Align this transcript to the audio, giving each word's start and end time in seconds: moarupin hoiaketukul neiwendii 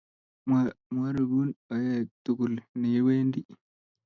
moarupin 0.99 1.49
hoiaketukul 1.75 2.53
neiwendii 2.81 3.47